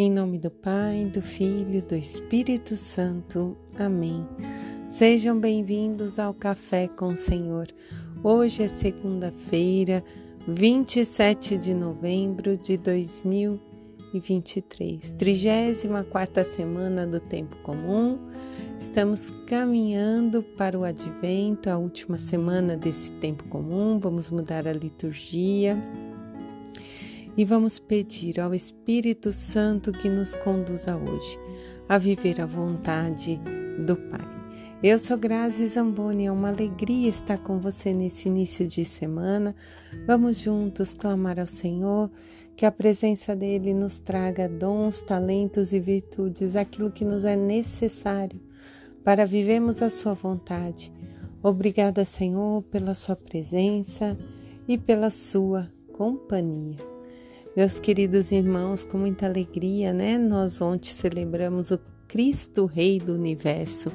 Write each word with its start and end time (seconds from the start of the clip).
Em 0.00 0.08
nome 0.08 0.38
do 0.38 0.48
Pai, 0.48 1.10
do 1.12 1.20
Filho, 1.20 1.82
do 1.82 1.96
Espírito 1.96 2.76
Santo. 2.76 3.56
Amém. 3.76 4.24
Sejam 4.86 5.40
bem-vindos 5.40 6.20
ao 6.20 6.32
Café 6.32 6.86
com 6.86 7.08
o 7.08 7.16
Senhor. 7.16 7.66
Hoje 8.22 8.62
é 8.62 8.68
segunda-feira, 8.68 10.04
27 10.46 11.56
de 11.56 11.74
novembro 11.74 12.56
de 12.56 12.76
2023, 12.76 15.14
34 15.14 16.44
semana 16.44 17.04
do 17.04 17.18
Tempo 17.18 17.56
Comum. 17.64 18.20
Estamos 18.78 19.30
caminhando 19.48 20.44
para 20.44 20.78
o 20.78 20.84
Advento, 20.84 21.68
a 21.68 21.76
última 21.76 22.18
semana 22.18 22.76
desse 22.76 23.10
Tempo 23.14 23.48
Comum. 23.48 23.98
Vamos 23.98 24.30
mudar 24.30 24.68
a 24.68 24.72
liturgia 24.72 25.76
e 27.38 27.44
vamos 27.44 27.78
pedir 27.78 28.40
ao 28.40 28.52
Espírito 28.52 29.30
Santo 29.30 29.92
que 29.92 30.08
nos 30.08 30.34
conduza 30.34 30.96
hoje 30.96 31.38
a 31.88 31.96
viver 31.96 32.40
a 32.40 32.46
vontade 32.46 33.40
do 33.86 33.94
Pai. 33.96 34.26
Eu 34.82 34.98
sou 34.98 35.16
Grazi 35.16 35.68
Zamboni, 35.68 36.26
é 36.26 36.32
uma 36.32 36.48
alegria 36.48 37.08
estar 37.08 37.38
com 37.38 37.60
você 37.60 37.92
nesse 37.92 38.28
início 38.28 38.66
de 38.66 38.84
semana. 38.84 39.54
Vamos 40.04 40.40
juntos 40.40 40.94
clamar 40.94 41.38
ao 41.38 41.46
Senhor 41.46 42.10
que 42.56 42.66
a 42.66 42.72
presença 42.72 43.36
dele 43.36 43.72
nos 43.72 44.00
traga 44.00 44.48
dons, 44.48 45.00
talentos 45.02 45.72
e 45.72 45.78
virtudes, 45.78 46.56
aquilo 46.56 46.90
que 46.90 47.04
nos 47.04 47.22
é 47.22 47.36
necessário 47.36 48.40
para 49.04 49.24
vivermos 49.24 49.80
a 49.80 49.88
sua 49.88 50.12
vontade. 50.12 50.92
Obrigada, 51.40 52.04
Senhor, 52.04 52.64
pela 52.64 52.96
sua 52.96 53.14
presença 53.14 54.18
e 54.66 54.76
pela 54.76 55.08
sua 55.08 55.70
companhia. 55.92 56.97
Meus 57.56 57.80
queridos 57.80 58.30
irmãos, 58.30 58.84
com 58.84 58.98
muita 58.98 59.26
alegria, 59.26 59.92
né? 59.92 60.16
Nós 60.16 60.60
ontem 60.60 60.90
celebramos 60.92 61.70
o 61.70 61.80
Cristo 62.06 62.66
Rei 62.66 63.00
do 63.00 63.14
Universo, 63.14 63.90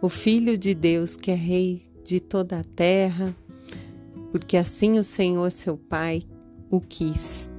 o 0.00 0.08
Filho 0.08 0.56
de 0.56 0.74
Deus 0.74 1.14
que 1.14 1.30
é 1.30 1.34
Rei 1.34 1.82
de 2.04 2.20
toda 2.20 2.60
a 2.60 2.64
terra, 2.64 3.36
porque 4.30 4.56
assim 4.56 4.98
o 4.98 5.04
Senhor, 5.04 5.50
seu 5.50 5.76
Pai, 5.76 6.22
o 6.70 6.80
quis. 6.80 7.50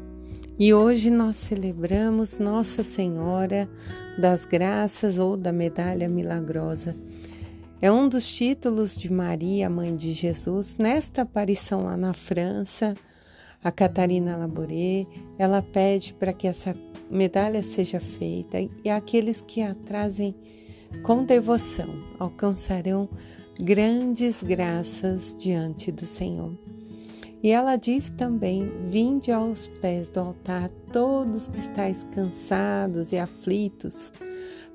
E 0.57 0.73
hoje 0.73 1.11
nós 1.11 1.35
celebramos 1.35 2.39
Nossa 2.39 2.81
Senhora 2.83 3.69
das 4.17 4.43
Graças 4.43 5.19
ou 5.19 5.37
da 5.37 5.51
Medalha 5.51 6.09
Milagrosa. 6.09 6.95
É 7.79 7.91
um 7.91 8.09
dos 8.09 8.27
títulos 8.27 8.95
de 8.95 9.11
Maria, 9.11 9.69
mãe 9.69 9.95
de 9.95 10.13
Jesus, 10.13 10.77
nesta 10.77 11.21
aparição 11.21 11.83
lá 11.83 11.95
na 11.95 12.11
França 12.11 12.95
a 13.67 13.71
Catarina 13.71 14.37
Laboré, 14.37 15.05
ela 15.37 15.61
pede 15.61 16.13
para 16.13 16.31
que 16.31 16.47
essa 16.47 16.73
medalha 17.11 17.61
seja 17.61 17.99
feita 17.99 18.57
e 18.61 18.89
aqueles 18.89 19.41
que 19.41 19.61
a 19.61 19.75
trazem 19.75 20.33
com 21.03 21.25
devoção 21.25 21.89
alcançarão 22.17 23.09
grandes 23.59 24.41
graças 24.41 25.35
diante 25.35 25.91
do 25.91 26.05
Senhor. 26.05 26.57
E 27.43 27.51
ela 27.51 27.75
diz 27.75 28.09
também: 28.09 28.71
Vinde 28.89 29.33
aos 29.33 29.67
pés 29.67 30.09
do 30.09 30.21
altar, 30.21 30.69
todos 30.93 31.49
que 31.49 31.59
estáis 31.59 32.07
cansados 32.09 33.11
e 33.11 33.17
aflitos, 33.17 34.13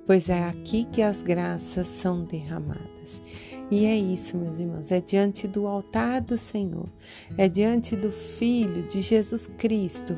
pois 0.04 0.28
é 0.28 0.44
aqui 0.44 0.84
que 0.84 1.00
as 1.00 1.22
graças 1.22 1.88
são 1.88 2.24
derramadas. 2.24 3.22
E 3.72 3.86
é 3.86 3.96
isso, 3.96 4.36
meus 4.36 4.58
irmãos, 4.58 4.92
é 4.92 5.00
diante 5.00 5.48
do 5.48 5.66
altar 5.66 6.20
do 6.20 6.36
Senhor, 6.36 6.90
é 7.38 7.48
diante 7.48 7.96
do 7.96 8.12
Filho 8.12 8.82
de 8.82 9.00
Jesus 9.00 9.46
Cristo, 9.56 10.14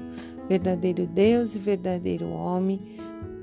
verdadeiro 0.48 1.06
Deus 1.06 1.54
e 1.54 1.60
verdadeiro 1.60 2.28
homem, 2.30 2.80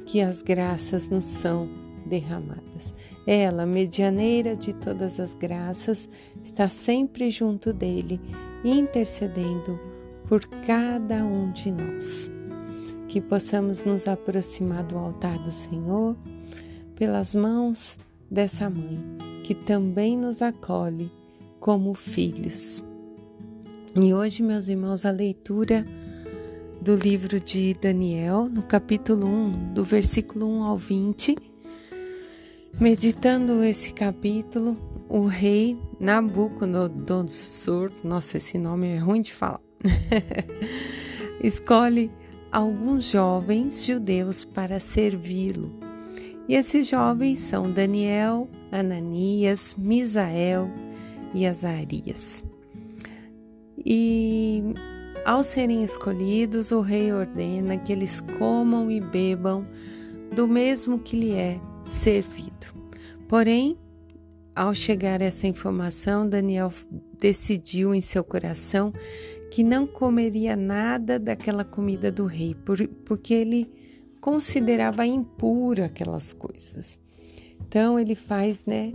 que 0.06 0.20
as 0.20 0.42
graças 0.42 1.08
nos 1.08 1.23
são 1.23 1.70
derramadas. 2.05 2.94
Ela, 3.26 3.66
medianeira 3.66 4.54
de 4.54 4.73
todas 4.73 5.17
as 5.17 5.33
graças, 5.33 6.10
está 6.43 6.67
sempre 6.67 7.32
junto 7.32 7.72
dele, 7.72 8.20
intercedendo 8.66 9.80
por 10.28 10.45
cada 10.67 11.23
um 11.23 11.54
de 11.54 11.72
nós. 11.72 12.30
Que 13.08 13.22
possamos 13.22 13.82
nos 13.86 14.10
aproximar 14.10 14.83
do 14.83 14.98
altar 14.98 15.39
do 15.39 15.52
Senhor 15.52 16.17
pelas 16.98 17.33
mãos 17.33 17.98
dessa 18.30 18.70
mãe 18.70 19.30
que 19.44 19.54
também 19.54 20.18
nos 20.18 20.42
acolhe 20.42 21.12
como 21.60 21.94
filhos. 21.94 22.84
E 23.96 24.14
hoje, 24.14 24.42
meus 24.42 24.68
irmãos, 24.68 25.06
a 25.06 25.12
leitura 25.12 25.86
do 26.82 26.96
livro 26.96 27.40
de 27.40 27.74
Daniel, 27.76 28.50
no 28.50 28.64
capítulo 28.64 29.28
1, 29.28 29.74
do 29.74 29.84
versículo 29.84 30.48
1 30.48 30.64
ao 30.64 30.78
20. 30.78 31.36
Meditando 32.80 33.64
esse 33.64 33.94
capítulo, 33.94 34.78
o 35.10 35.26
rei 35.26 35.78
Nabucodonosor, 36.00 37.92
nossa, 38.04 38.38
esse 38.38 38.58
nome 38.58 38.88
é 38.88 38.98
ruim 38.98 39.22
de 39.22 39.34
falar, 39.34 39.60
escolhe 41.44 42.10
alguns 42.52 43.12
jovens 43.12 43.86
judeus 43.86 44.46
para 44.46 44.80
servi-lo 44.80 45.80
e 46.48 46.56
esses 46.56 46.88
jovens 46.88 47.40
são 47.40 47.72
Daniel, 47.72 48.50
Ananias, 48.72 49.76
Misael 49.78 50.70
e 51.34 51.46
Azarias. 51.46 52.44
E 53.86 54.64
ao 55.26 55.44
serem 55.44 55.84
escolhidos, 55.84 56.72
o 56.72 56.82
rei 56.82 57.12
ordena 57.12 57.78
que 57.78 57.92
eles 57.92 58.22
comam 58.40 58.90
e 58.90 59.00
bebam 59.00 59.66
do 60.34 60.48
mesmo 60.48 61.00
que 61.00 61.16
lhe 61.16 61.34
é 61.34 61.60
servido. 61.86 62.68
Porém, 63.28 63.78
ao 64.56 64.73
chegar 64.73 65.22
essa 65.22 65.48
informação, 65.48 66.28
Daniel 66.28 66.72
decidiu 67.20 67.96
em 67.96 68.02
seu 68.02 68.23
coração 68.23 68.92
que 69.52 69.64
não 69.64 69.86
comeria 69.86 70.56
nada 70.56 71.20
daquela 71.20 71.64
comida 71.64 72.12
do 72.12 72.26
rei, 72.26 72.56
porque 73.06 73.34
ele 73.34 73.72
considerava 74.21 75.05
impuro 75.05 75.83
aquelas 75.83 76.32
coisas. 76.32 76.99
Então 77.59 77.99
ele 77.99 78.15
faz, 78.15 78.65
né, 78.65 78.93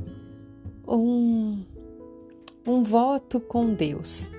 um, 0.87 1.65
um 2.67 2.83
voto 2.83 3.41
com 3.41 3.75
Deus. 3.75 4.31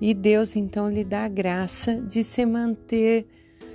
E 0.00 0.14
Deus 0.14 0.56
então 0.56 0.90
lhe 0.90 1.04
dá 1.04 1.24
a 1.26 1.28
graça 1.28 2.00
de 2.00 2.24
se 2.24 2.46
manter 2.46 3.26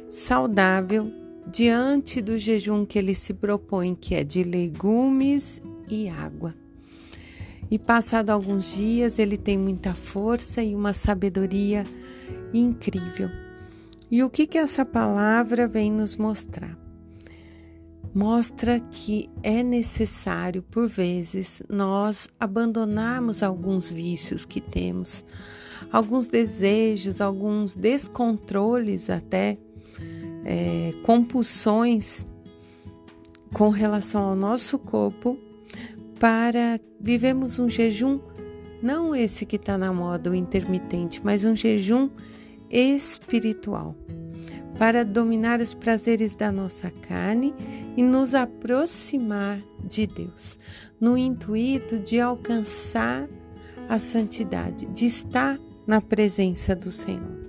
saudável 0.10 1.06
diante 1.46 2.20
do 2.22 2.40
jejum 2.40 2.84
que 2.86 2.98
ele 2.98 3.14
se 3.14 3.32
propõe, 3.32 3.94
que 3.94 4.16
é 4.16 4.24
de 4.24 4.44
legumes 4.44 5.62
e 5.88 6.10
água. 6.10 6.56
E 7.70 7.78
passado 7.78 8.32
alguns 8.32 8.74
dias, 8.74 9.20
ele 9.20 9.38
tem 9.38 9.58
muita 9.58 9.94
força 9.94 10.64
e 10.64 10.74
uma 10.76 10.94
sabedoria 10.94 11.84
incrível. 12.54 13.45
E 14.10 14.24
o 14.24 14.30
que, 14.30 14.46
que 14.46 14.58
essa 14.58 14.86
palavra 14.86 15.68
vem 15.68 15.92
nos 15.92 16.16
mostrar? 16.16 16.78
Mostra 18.14 18.80
que 18.80 19.30
é 19.44 19.62
necessário, 19.62 20.62
por 20.64 20.88
vezes, 20.88 21.62
nós 21.68 22.30
abandonarmos 22.40 23.44
alguns 23.44 23.90
vícios 23.90 24.46
que 24.46 24.62
temos, 24.62 25.26
alguns 25.92 26.30
desejos, 26.30 27.20
alguns 27.20 27.76
descontroles, 27.76 29.10
até 29.10 29.58
é, 30.46 30.94
compulsões 31.04 32.26
com 33.52 33.70
relação 33.70 34.24
ao 34.24 34.36
nosso 34.36 34.78
corpo, 34.78 35.38
para 36.20 36.80
vivemos 37.02 37.60
um 37.60 37.70
jejum, 37.70 38.20
não 38.82 39.16
esse 39.16 39.46
que 39.46 39.58
está 39.58 39.78
na 39.78 39.92
moda, 39.92 40.30
o 40.30 40.36
intermitente, 40.36 41.22
mas 41.24 41.44
um 41.44 41.56
jejum 41.56 42.10
espiritual, 42.70 43.96
para 44.78 45.06
dominar 45.06 45.60
os 45.60 45.74
prazeres 45.74 46.36
da 46.36 46.52
nossa 46.52 46.90
carne 46.90 47.54
e 47.96 48.04
nos 48.04 48.34
aproximar 48.34 49.60
de 49.84 50.08
Deus, 50.08 50.60
no 51.00 51.18
intuito 51.18 51.98
de 52.00 52.20
alcançar 52.20 53.30
a 53.88 53.98
santidade, 53.98 54.86
de 54.88 55.06
estar 55.06 55.60
na 55.86 56.02
presença 56.02 56.76
do 56.76 56.92
Senhor. 56.92 57.46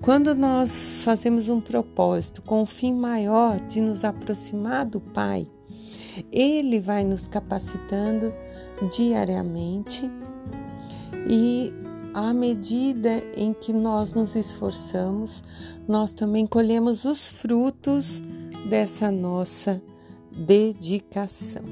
Quando 0.00 0.34
nós 0.34 1.00
fazemos 1.02 1.48
um 1.48 1.60
propósito 1.60 2.42
com 2.42 2.62
o 2.62 2.66
fim 2.66 2.92
maior 2.92 3.58
de 3.60 3.80
nos 3.80 4.04
aproximar 4.04 4.84
do 4.84 5.00
Pai, 5.00 5.46
Ele 6.30 6.80
vai 6.80 7.04
nos 7.04 7.26
capacitando 7.26 8.32
diariamente 8.94 10.10
e 11.28 11.72
à 12.16 12.32
medida 12.32 13.22
em 13.36 13.52
que 13.52 13.74
nós 13.74 14.14
nos 14.14 14.34
esforçamos, 14.34 15.44
nós 15.86 16.12
também 16.12 16.46
colhemos 16.46 17.04
os 17.04 17.28
frutos 17.28 18.22
dessa 18.70 19.10
nossa 19.10 19.82
dedicação. 20.32 21.62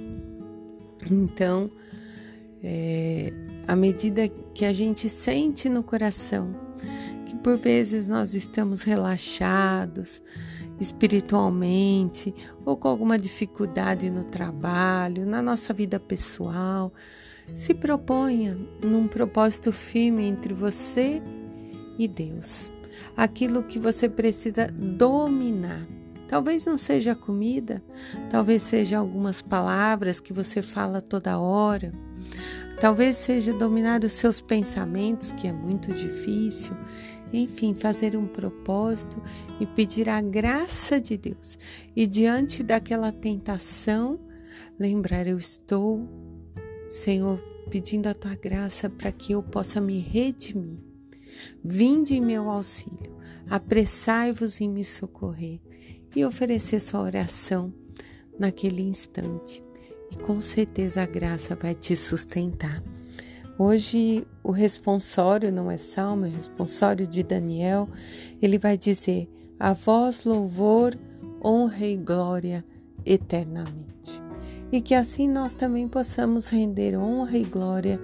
Então, 1.10 1.70
é, 2.62 3.32
à 3.66 3.74
medida 3.74 4.28
que 4.28 4.66
a 4.66 4.72
gente 4.74 5.08
sente 5.08 5.70
no 5.70 5.82
coração 5.82 6.54
que 7.24 7.34
por 7.36 7.56
vezes 7.56 8.10
nós 8.10 8.34
estamos 8.34 8.82
relaxados 8.82 10.20
espiritualmente 10.78 12.34
ou 12.66 12.76
com 12.76 12.88
alguma 12.88 13.18
dificuldade 13.18 14.10
no 14.10 14.24
trabalho, 14.24 15.24
na 15.24 15.40
nossa 15.40 15.72
vida 15.72 15.98
pessoal, 15.98 16.92
se 17.52 17.74
proponha 17.74 18.58
num 18.82 19.06
propósito 19.06 19.72
firme 19.72 20.24
entre 20.24 20.54
você 20.54 21.22
e 21.98 22.08
Deus. 22.08 22.72
Aquilo 23.16 23.62
que 23.62 23.78
você 23.78 24.08
precisa 24.08 24.66
dominar. 24.66 25.86
Talvez 26.26 26.64
não 26.64 26.78
seja 26.78 27.12
a 27.12 27.16
comida, 27.16 27.82
talvez 28.30 28.62
seja 28.62 28.98
algumas 28.98 29.42
palavras 29.42 30.20
que 30.20 30.32
você 30.32 30.62
fala 30.62 31.00
toda 31.00 31.38
hora. 31.38 31.92
Talvez 32.80 33.16
seja 33.16 33.52
dominar 33.52 34.02
os 34.02 34.12
seus 34.12 34.40
pensamentos, 34.40 35.32
que 35.32 35.46
é 35.46 35.52
muito 35.52 35.92
difícil. 35.92 36.74
Enfim, 37.32 37.74
fazer 37.74 38.16
um 38.16 38.26
propósito 38.26 39.20
e 39.60 39.66
pedir 39.66 40.08
a 40.08 40.20
graça 40.20 41.00
de 41.00 41.16
Deus. 41.16 41.58
E 41.94 42.06
diante 42.06 42.62
daquela 42.62 43.12
tentação, 43.12 44.18
lembrar: 44.78 45.26
eu 45.26 45.38
estou, 45.38 46.08
Senhor, 46.88 47.38
pedindo 47.70 48.08
a 48.08 48.14
tua 48.14 48.34
graça 48.34 48.88
para 48.88 49.10
que 49.10 49.32
eu 49.32 49.42
possa 49.42 49.80
me 49.80 49.98
redimir. 49.98 50.78
Vinde 51.62 52.14
em 52.14 52.20
meu 52.20 52.48
auxílio, 52.50 53.16
apressai-vos 53.48 54.60
em 54.60 54.68
me 54.68 54.84
socorrer 54.84 55.60
e 56.14 56.24
oferecer 56.24 56.80
sua 56.80 57.00
oração 57.00 57.72
naquele 58.38 58.82
instante. 58.82 59.62
E 60.12 60.16
com 60.18 60.40
certeza 60.40 61.02
a 61.02 61.06
graça 61.06 61.56
vai 61.56 61.74
te 61.74 61.96
sustentar. 61.96 62.82
Hoje 63.58 64.26
o 64.42 64.50
responsório 64.50 65.52
não 65.52 65.70
é 65.70 65.78
salmo, 65.78 66.26
é 66.26 66.28
responsório 66.28 67.06
de 67.06 67.22
Daniel. 67.22 67.88
Ele 68.42 68.58
vai 68.58 68.76
dizer: 68.76 69.28
A 69.58 69.72
vós 69.72 70.24
louvor, 70.24 70.98
honra 71.44 71.86
e 71.86 71.96
glória 71.96 72.64
eternamente. 73.04 74.23
E 74.72 74.80
que 74.80 74.94
assim 74.94 75.28
nós 75.28 75.54
também 75.54 75.86
possamos 75.88 76.48
render 76.48 76.96
honra 76.96 77.38
e 77.38 77.44
glória 77.44 78.00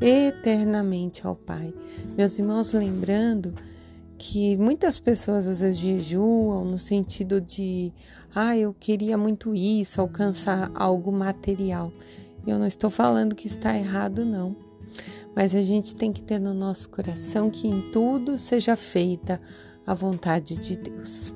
eternamente 0.00 1.26
ao 1.26 1.34
Pai. 1.34 1.72
Meus 2.16 2.38
irmãos, 2.38 2.72
lembrando 2.72 3.54
que 4.18 4.56
muitas 4.56 4.98
pessoas 4.98 5.46
às 5.46 5.60
vezes 5.60 5.78
jejuam 5.78 6.64
no 6.64 6.78
sentido 6.78 7.40
de, 7.40 7.92
ah, 8.34 8.56
eu 8.56 8.74
queria 8.78 9.16
muito 9.16 9.54
isso, 9.54 10.00
alcançar 10.00 10.70
algo 10.74 11.10
material. 11.10 11.92
Eu 12.46 12.58
não 12.58 12.66
estou 12.66 12.90
falando 12.90 13.34
que 13.34 13.46
está 13.46 13.76
errado, 13.76 14.24
não 14.24 14.70
mas 15.34 15.54
a 15.54 15.62
gente 15.62 15.94
tem 15.94 16.12
que 16.12 16.22
ter 16.22 16.38
no 16.38 16.52
nosso 16.52 16.90
coração 16.90 17.50
que 17.50 17.66
em 17.68 17.90
tudo 17.90 18.36
seja 18.36 18.76
feita 18.76 19.40
a 19.86 19.94
vontade 19.94 20.56
de 20.56 20.76
Deus. 20.76 21.32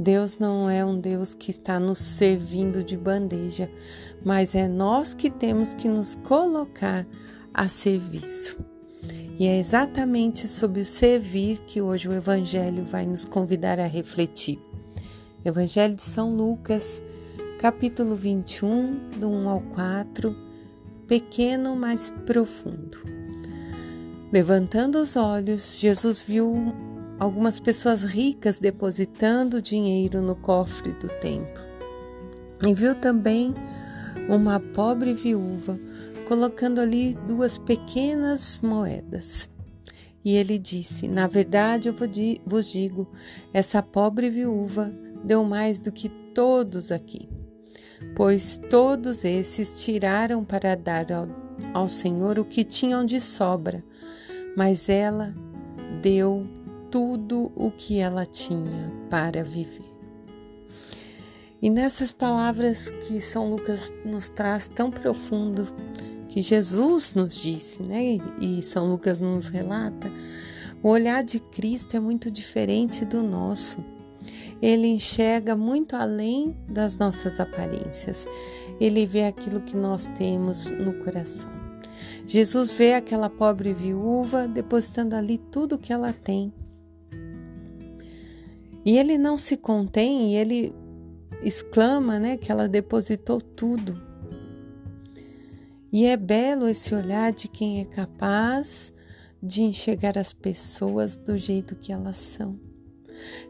Deus 0.00 0.38
não 0.38 0.70
é 0.70 0.82
um 0.82 0.98
Deus 0.98 1.34
que 1.34 1.50
está 1.50 1.78
nos 1.78 1.98
servindo 1.98 2.82
de 2.82 2.96
bandeja, 2.96 3.70
mas 4.24 4.54
é 4.54 4.66
nós 4.66 5.12
que 5.12 5.28
temos 5.28 5.74
que 5.74 5.90
nos 5.90 6.14
colocar 6.14 7.06
a 7.52 7.68
serviço. 7.68 8.56
E 9.38 9.46
é 9.46 9.58
exatamente 9.58 10.48
sobre 10.48 10.80
o 10.80 10.86
servir 10.86 11.58
que 11.66 11.82
hoje 11.82 12.08
o 12.08 12.14
Evangelho 12.14 12.82
vai 12.86 13.04
nos 13.04 13.26
convidar 13.26 13.78
a 13.78 13.86
refletir. 13.86 14.58
Evangelho 15.44 15.94
de 15.94 16.02
São 16.02 16.34
Lucas, 16.34 17.02
capítulo 17.58 18.14
21, 18.14 19.08
do 19.18 19.28
1 19.28 19.48
ao 19.50 19.60
4 19.60 20.34
pequeno, 21.06 21.76
mas 21.76 22.10
profundo. 22.24 23.04
Levantando 24.32 24.98
os 24.98 25.14
olhos, 25.14 25.78
Jesus 25.78 26.22
viu 26.22 26.89
algumas 27.20 27.60
pessoas 27.60 28.02
ricas 28.02 28.58
depositando 28.58 29.62
dinheiro 29.62 30.20
no 30.20 30.34
cofre 30.34 30.92
do 30.94 31.06
templo. 31.20 31.62
E 32.66 32.74
viu 32.74 32.96
também 32.96 33.54
uma 34.28 34.58
pobre 34.58 35.14
viúva 35.14 35.78
colocando 36.26 36.80
ali 36.80 37.14
duas 37.28 37.56
pequenas 37.56 38.58
moedas. 38.60 39.48
E 40.24 40.34
ele 40.36 40.58
disse: 40.58 41.06
Na 41.06 41.28
verdade, 41.28 41.88
eu 41.88 41.94
vos 42.44 42.66
digo, 42.66 43.08
essa 43.52 43.80
pobre 43.82 44.28
viúva 44.28 44.92
deu 45.22 45.44
mais 45.44 45.78
do 45.78 45.92
que 45.92 46.08
todos 46.08 46.90
aqui 46.90 47.28
pois 48.14 48.58
todos 48.68 49.24
esses 49.24 49.82
tiraram 49.82 50.44
para 50.44 50.74
dar 50.74 51.10
ao, 51.12 51.28
ao 51.74 51.88
Senhor 51.88 52.38
o 52.38 52.44
que 52.44 52.64
tinham 52.64 53.04
de 53.04 53.20
sobra, 53.20 53.84
mas 54.56 54.88
ela 54.88 55.34
deu 56.02 56.46
tudo 56.90 57.52
o 57.54 57.70
que 57.70 57.98
ela 57.98 58.26
tinha 58.26 58.92
para 59.08 59.42
viver. 59.44 59.88
E 61.62 61.68
nessas 61.68 62.10
palavras 62.10 62.88
que 63.06 63.20
São 63.20 63.50
Lucas 63.50 63.92
nos 64.04 64.28
traz 64.28 64.68
tão 64.68 64.90
profundo, 64.90 65.68
que 66.28 66.40
Jesus 66.40 67.12
nos 67.12 67.40
disse, 67.40 67.82
né? 67.82 68.18
E 68.40 68.62
São 68.62 68.88
Lucas 68.88 69.20
nos 69.20 69.48
relata, 69.48 70.10
o 70.82 70.88
olhar 70.88 71.22
de 71.22 71.38
Cristo 71.38 71.96
é 71.96 72.00
muito 72.00 72.30
diferente 72.30 73.04
do 73.04 73.22
nosso 73.22 73.78
ele 74.62 74.88
enxerga 74.88 75.56
muito 75.56 75.96
além 75.96 76.54
das 76.68 76.96
nossas 76.96 77.40
aparências. 77.40 78.26
Ele 78.80 79.06
vê 79.06 79.24
aquilo 79.24 79.60
que 79.60 79.76
nós 79.76 80.06
temos 80.18 80.70
no 80.70 80.92
coração. 80.94 81.50
Jesus 82.26 82.72
vê 82.72 82.94
aquela 82.94 83.30
pobre 83.30 83.72
viúva 83.72 84.46
depositando 84.46 85.16
ali 85.16 85.38
tudo 85.38 85.78
que 85.78 85.92
ela 85.92 86.12
tem. 86.12 86.52
E 88.84 88.96
ele 88.96 89.18
não 89.18 89.36
se 89.36 89.56
contém, 89.56 90.32
e 90.32 90.36
ele 90.36 90.74
exclama, 91.42 92.18
né, 92.18 92.36
que 92.36 92.50
ela 92.50 92.68
depositou 92.68 93.40
tudo. 93.40 94.00
E 95.92 96.06
é 96.06 96.16
belo 96.16 96.68
esse 96.68 96.94
olhar 96.94 97.32
de 97.32 97.48
quem 97.48 97.80
é 97.80 97.84
capaz 97.84 98.92
de 99.42 99.62
enxergar 99.62 100.18
as 100.18 100.32
pessoas 100.32 101.16
do 101.16 101.36
jeito 101.36 101.74
que 101.74 101.92
elas 101.92 102.16
são, 102.16 102.58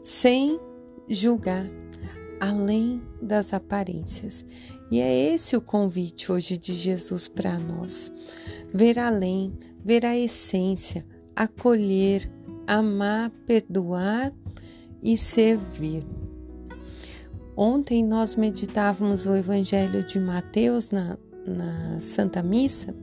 sem 0.03 0.59
julgar 1.09 1.67
além 2.41 3.03
das 3.21 3.53
aparências. 3.53 4.47
E 4.91 5.01
é 5.01 5.35
esse 5.35 5.57
o 5.57 5.61
convite 5.61 6.33
hoje 6.33 6.57
de 6.57 6.75
Jesus 6.75 7.29
para 7.29 7.59
nós: 7.59 8.11
ver 8.73 8.99
além, 8.99 9.53
ver 9.85 10.07
a 10.07 10.17
essência, 10.17 11.05
acolher, 11.37 12.31
amar, 12.67 13.31
perdoar 13.47 14.33
e 15.03 15.17
servir. 15.17 16.05
Ontem 17.57 18.05
nós 18.05 18.37
meditávamos 18.37 19.27
o 19.27 19.35
Evangelho 19.35 20.05
de 20.05 20.19
Mateus 20.19 20.91
na, 20.91 21.19
na 21.47 22.01
Santa 22.01 22.43
Missa 22.43 22.95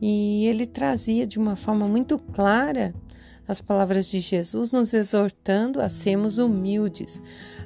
e 0.00 0.46
ele 0.46 0.66
trazia 0.66 1.26
de 1.26 1.38
uma 1.38 1.56
forma 1.56 1.86
muito 1.86 2.18
clara 2.18 2.94
as 3.48 3.62
palavras 3.62 4.06
de 4.06 4.20
Jesus 4.20 4.70
nos 4.70 4.92
exortando 4.92 5.80
a 5.80 5.88
sermos 5.88 6.36
humildes, 6.36 7.20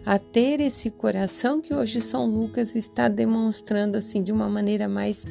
a 0.07 0.17
ter 0.17 0.61
esse 0.61 0.91
coração 0.91 1.61
que 1.61 1.75
hoje 1.75 2.01
São 2.01 2.25
Lucas 2.25 2.77
está 2.77 3.09
demonstrando 3.09 3.99
assim 3.99 4.23
de 4.23 4.31
uma 4.31 4.49
maneira 4.49 4.89
mais 4.89 5.27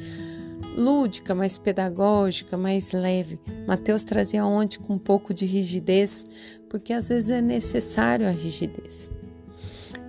lúdica, 0.76 1.34
mais 1.34 1.56
pedagógica, 1.56 2.56
mais 2.56 2.92
leve. 2.92 3.38
Mateus 3.66 4.04
trazia 4.04 4.44
ontem 4.44 4.78
com 4.78 4.94
um 4.94 4.98
pouco 4.98 5.32
de 5.34 5.44
rigidez, 5.44 6.26
porque 6.68 6.92
às 6.92 7.08
vezes 7.08 7.30
é 7.30 7.42
necessário 7.42 8.26
a 8.26 8.30
rigidez. 8.30 9.10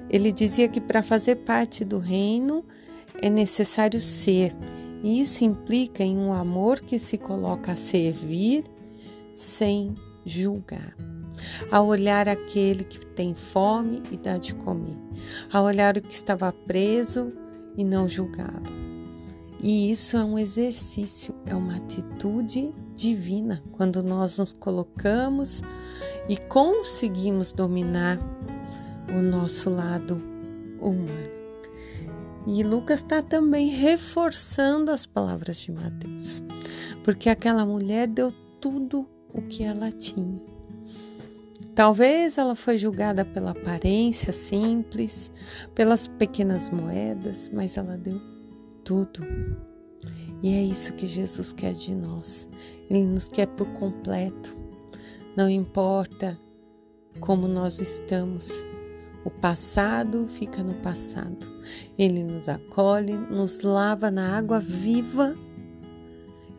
Ele 0.09 0.31
dizia 0.31 0.67
que 0.67 0.79
para 0.79 1.01
fazer 1.01 1.37
parte 1.37 1.83
do 1.83 1.97
reino 1.97 2.63
é 3.21 3.29
necessário 3.29 3.99
ser, 3.99 4.55
e 5.03 5.21
isso 5.21 5.43
implica 5.43 6.03
em 6.03 6.17
um 6.17 6.31
amor 6.31 6.79
que 6.79 6.99
se 6.99 7.17
coloca 7.17 7.71
a 7.73 7.75
servir 7.75 8.63
sem 9.33 9.95
julgar, 10.25 10.95
a 11.71 11.81
olhar 11.81 12.29
aquele 12.29 12.83
que 12.83 13.05
tem 13.07 13.33
fome 13.33 14.03
e 14.11 14.17
dá 14.17 14.37
de 14.37 14.53
comer, 14.53 14.97
a 15.51 15.61
olhar 15.61 15.97
o 15.97 16.01
que 16.01 16.13
estava 16.13 16.51
preso 16.51 17.33
e 17.75 17.83
não 17.83 18.07
julgá-lo. 18.07 18.82
E 19.63 19.89
isso 19.89 20.17
é 20.17 20.23
um 20.25 20.37
exercício, 20.37 21.33
é 21.45 21.55
uma 21.55 21.77
atitude 21.77 22.75
divina 22.93 23.63
quando 23.71 24.03
nós 24.03 24.37
nos 24.37 24.51
colocamos 24.51 25.61
e 26.27 26.35
conseguimos 26.35 27.53
dominar 27.53 28.19
o 29.17 29.21
nosso 29.21 29.69
lado 29.69 30.21
humano. 30.81 31.31
E 32.45 32.61
Lucas 32.61 32.99
está 32.99 33.21
também 33.21 33.69
reforçando 33.69 34.91
as 34.91 35.05
palavras 35.05 35.55
de 35.59 35.71
Mateus, 35.71 36.43
porque 37.01 37.29
aquela 37.29 37.65
mulher 37.65 38.09
deu 38.09 38.33
tudo 38.59 39.07
o 39.33 39.41
que 39.43 39.63
ela 39.63 39.89
tinha. 39.93 40.41
Talvez 41.73 42.37
ela 42.37 42.53
foi 42.53 42.77
julgada 42.77 43.23
pela 43.23 43.51
aparência 43.51 44.33
simples, 44.33 45.31
pelas 45.73 46.05
pequenas 46.05 46.69
moedas, 46.69 47.49
mas 47.51 47.77
ela 47.77 47.97
deu 47.97 48.32
tudo. 48.83 49.25
E 50.41 50.53
é 50.53 50.61
isso 50.61 50.93
que 50.93 51.07
Jesus 51.07 51.51
quer 51.51 51.73
de 51.73 51.95
nós. 51.95 52.49
Ele 52.89 53.05
nos 53.05 53.29
quer 53.29 53.47
por 53.47 53.67
completo. 53.73 54.55
Não 55.35 55.49
importa 55.49 56.39
como 57.19 57.47
nós 57.47 57.79
estamos, 57.79 58.65
O 59.25 59.29
passado 59.29 60.27
fica 60.27 60.61
no 60.63 60.73
passado. 60.75 61.47
Ele 61.97 62.23
nos 62.23 62.49
acolhe, 62.49 63.15
nos 63.15 63.61
lava 63.61 64.11
na 64.11 64.37
água 64.37 64.59
viva 64.59 65.35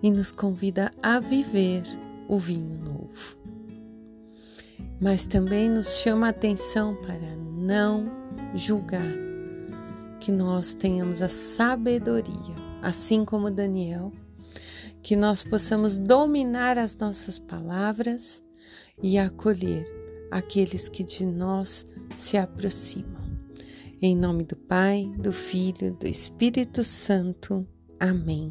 e 0.03 0.11
nos 0.11 0.33
convida 0.33 0.91
a 1.03 1.21
viver 1.21 1.83
o 2.27 2.39
vinho 2.39 2.79
novo. 2.79 3.37
Mas 5.01 5.27
também 5.27 5.69
nos 5.69 5.99
chama 5.99 6.27
a 6.27 6.31
atenção 6.31 6.95
para 7.03 7.37
não 7.37 8.11
julgar, 8.55 9.13
que 10.25 10.33
nós 10.33 10.75
tenhamos 10.75 11.21
a 11.21 11.29
sabedoria, 11.29 12.55
assim 12.81 13.27
como 13.27 13.51
Daniel, 13.51 14.11
que 15.03 15.15
nós 15.15 15.43
possamos 15.43 15.99
dominar 15.99 16.79
as 16.79 16.97
nossas 16.97 17.39
palavras 17.39 18.43
e 19.03 19.19
acolher 19.19 19.87
aqueles 20.31 20.89
que 20.89 21.05
de 21.05 21.27
nós 21.27 21.87
se 22.17 22.39
aproximam. 22.39 23.23
Em 24.01 24.17
nome 24.17 24.45
do 24.45 24.57
Pai, 24.57 25.13
do 25.19 25.31
Filho, 25.31 25.95
do 26.01 26.09
Espírito 26.09 26.83
Santo. 26.83 27.69
Amém. 28.01 28.51